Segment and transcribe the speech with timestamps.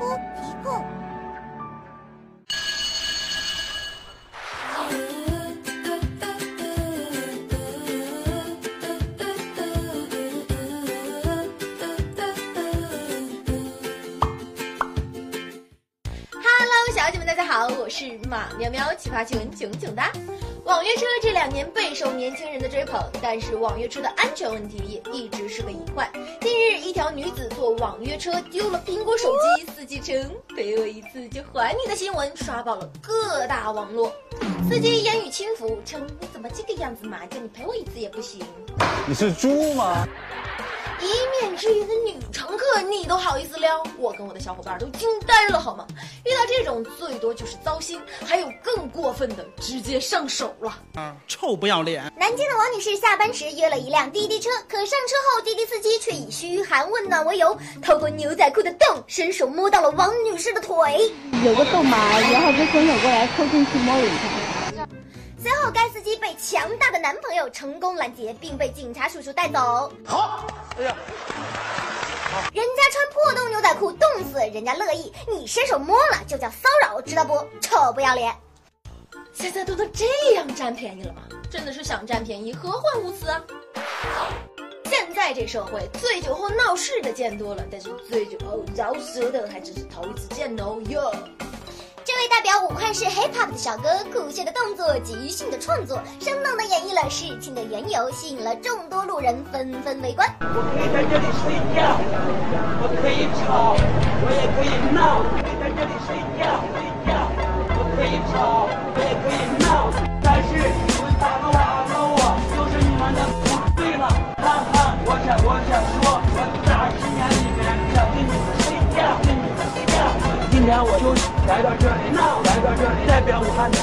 [0.00, 0.18] こ
[0.64, 0.99] 行
[17.90, 20.12] 是马喵喵，奇葩趣闻囧囧哒。
[20.64, 26.08] 网约车这两年备受年轻人的追捧，但是网约车的安全问题也一直是个隐患。
[26.40, 34.12] 近日，一条女子坐网约车丢了苹果手机，司机称“陪我一次就还你”的新闻刷爆了各大网络。
[34.68, 38.40] 司机言语轻浮，称“你怎么这个样子嘛，叫你陪我一次也不行”。
[39.08, 40.06] 你是猪吗？
[41.00, 43.82] 一面之缘的女乘客，你都好意思撩？
[43.98, 45.86] 我跟我的小伙伴都惊呆了，好吗？
[46.24, 50.78] 遇到这种最多就是糟心，还有更过分的，直接上手了。
[51.26, 52.12] 臭不要脸！
[52.18, 61.10] 南京的王女士下班时约了一辆滴滴车，可上车后，滴滴司机却以嘘寒问暖为由，透过牛仔裤的洞，伸手摸到了王女士的腿。
[61.44, 61.96] 有个洞嘛，
[62.30, 64.59] 然后就伸手过来凑进去摸了一下。
[65.42, 69.90] 随后，该司机被强大的男朋友成功拦截，并被警察叔叔带走。
[70.04, 70.94] 好，哎呀，
[72.52, 77.42] 人家穿破洞牛仔裤冻死，人家乐意，你伸手摸了就叫骚扰，知道不？
[77.62, 78.34] 臭不要脸！
[79.32, 81.22] 现在都能这样占便宜了吗？
[81.50, 83.40] 真的是想占便宜，何患无辞啊！
[84.84, 91.10] 现在这社会，醉酒后闹事的见多了，但是醉酒后饶舌的还真是头一次见哦哟。
[92.20, 100.28] 为代表武汉市 hip hop 的小哥，酷炫的动作，即兴的创作，生动的演绎了事情的缘由，吸引了众多路人纷纷围观。
[100.40, 101.96] 我可以在这里睡觉，
[102.82, 103.74] 我可以吵，
[104.20, 105.24] 我也可以闹，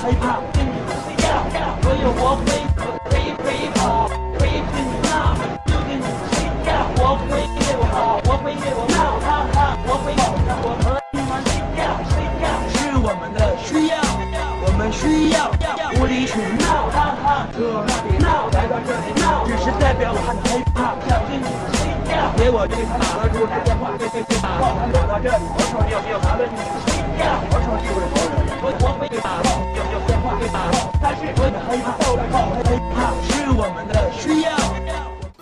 [0.08, 1.28] 表武汉的 hiphop 跟你睡觉，
[1.82, 2.48] 所以我会
[2.80, 4.08] 我可以可以跑，
[4.40, 14.00] 可以跟你闹，就跟你睡觉，我会给我跑，我会给我闹，哈哈，我会保证我和你们睡觉，睡觉是我们的需要，
[14.64, 15.52] 我们需要
[16.00, 17.60] 无理取闹，哈哈，这
[18.08, 21.44] 里闹，来到这里闹，只是代表武汉的 hiphop 想跟你
[21.76, 26.56] 睡觉，给我对他打了出来电话，对对对，报他打到这里，我说你有没有麻烦你
[26.88, 28.00] 睡觉，我说你会
[28.60, 30.66] 我我会打报，有有电话会打
[31.14, 32.36] 是我的 hiphop 到来报
[32.66, 34.50] hiphop 是我们的需要。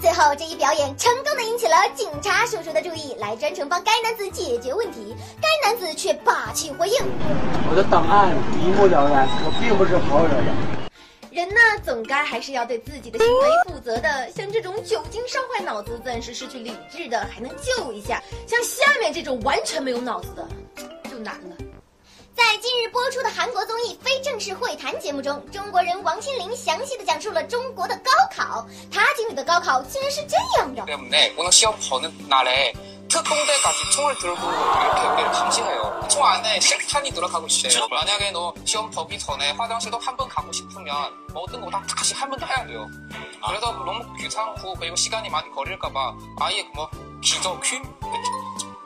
[0.02, 5.16] 最后，这一表演成功的引起了警察叔叔的注意，来专程帮该男子解决问题。
[5.42, 6.96] 该男子却霸气回应：
[7.70, 10.52] 我的档案一目了然，我并不是好惹的。
[11.32, 14.30] 人呢，总该还是要对自己的行为负责的。
[14.32, 20.48] 像这种酒精烧坏脑子、暂时失去理智的，还能救一下；像下面这种完全没有脑子的，
[21.10, 21.56] 就难了。
[22.35, 28.67] 在近日播出的韩国综艺《非正式会谈》节目中，中国人王心凌详细的讲述了中国的高考。
[28.91, 30.85] 她经历的高考竟然是这样的。
[30.87, 32.73] 때문에 오늘 시험 보는 날에
[33.09, 36.09] 특공대까지 총을 들고 이렇게 우리를 감시해요.
[36.09, 37.89] 총 안에 실탄이 들어가고 있어요.
[37.89, 40.95] 만약에 너 시험 보기 전에 화장실도 한 번 가고 싶으면
[41.35, 42.87] 모든 거 다 다시 한 번 더 해야 돼요.
[43.45, 46.89] 그래서 너무 귀찮고 그리고 시간이 많이 걸릴까봐 아예 뭐
[47.21, 47.83] 기저 퀸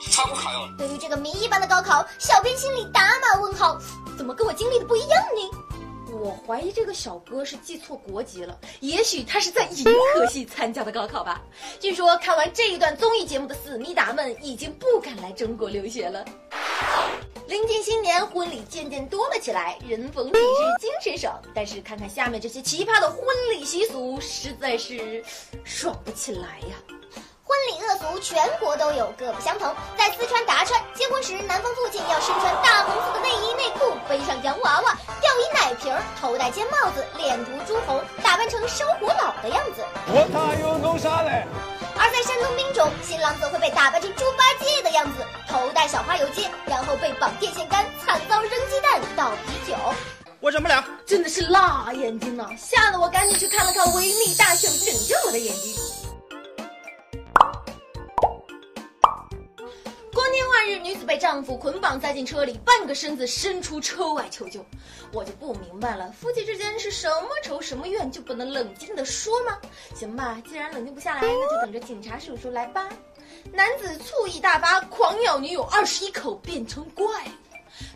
[0.09, 0.69] 擦不卡了。
[0.77, 3.79] 对于这个谜一般的高考，小编心里打满问号，
[4.17, 5.57] 怎么跟我经历的不一样呢？
[6.11, 11.39] 我怀疑这个小哥是记错国籍了，也许他是在银河系参加的高考吧。
[11.79, 16.25] 据说看完这一段综艺节目的思密达们，已经不敢来中国留学了。
[17.47, 20.41] 临近新年，婚礼渐渐多了起来，人逢喜事
[20.79, 21.39] 精神爽。
[21.53, 25.23] 但是看看下面这些奇葩的婚礼习俗，实在是
[25.63, 26.75] 爽不起来呀。
[27.49, 29.73] 婚礼恶俗全国都有，各不相同。
[29.97, 39.83] 在四川达川，结婚时男方父亲要身穿大红色的内衣内裤，背上洋娃娃，吊一奶瓶儿，头戴尖帽子，脸涂朱红，打扮成烧火佬的样子。
[40.13, 41.43] 我他又弄啥嘞？
[41.97, 49.75] 而在山东滨州，新郎则会被打扮成猪八戒的样子，头戴小花游街，然后被绑电线杆，惨遭扔鸡蛋、倒啤酒。
[50.39, 50.83] 我忍不了。
[51.03, 52.47] 真的是辣眼睛啊！
[52.55, 55.73] 吓得我赶紧去看了看维密大秀，拯救我的眼睛。
[60.89, 64.65] 女子被丈夫捆绑塞进车里，半个身子伸出车外求救。
[65.13, 69.55] 我就不明白了，夫妻之间是什么仇什么怨，就不能冷静的说吗？
[69.93, 72.89] 行吧，既然冷静不下来，那就等着警察叔叔来吧。
[73.53, 77.38] 男子醋意大发，狂咬女友二十一口，变成怪物。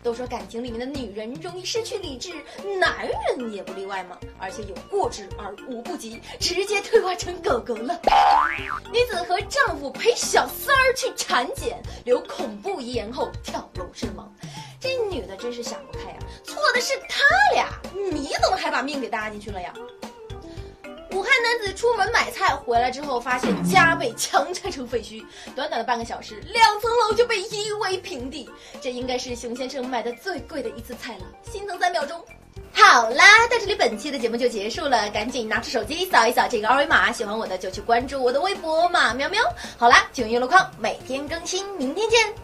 [0.02, 2.32] 都说感情里面的女人容易失去理智，
[2.78, 4.18] 男人也不例外嘛。
[4.38, 8.00] 而且有过之而无不及，直接退化成狗狗了。
[8.92, 14.32] 女子和丈夫陪小三儿去产检，留恐怖遗言后跳楼身亡。
[14.80, 17.68] 这女的真是想不开呀、错的是他俩，
[18.12, 19.72] 你怎么还把命给搭进去了呀？
[21.14, 25.24] 武汉男子出门买菜回来之后，发现家被强拆成废墟，
[25.54, 28.50] 短短的半个小时，两层楼就被夷为平地。
[28.80, 32.20] 这应该是熊先生买的最贵的一次菜了，心疼三秒钟。
[32.72, 39.40] 好啦，到这里本期的节目就结束了，赶紧拿出手机扫一扫这个二维码，喜欢我的就去关注我的微博马喵喵。
[39.78, 42.34] 好啦，九月路况每天更新，明天见。